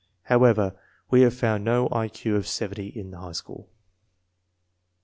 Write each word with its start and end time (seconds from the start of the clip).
However, 0.23 0.73
we 1.11 1.21
have 1.21 1.35
found 1.35 1.63
no 1.63 1.87
I 1.91 2.07
Q 2.07 2.35
of 2.35 2.47
70 2.47 2.87
in 2.87 3.11
the 3.11 3.19
high 3.19 3.33
school. 3.33 3.69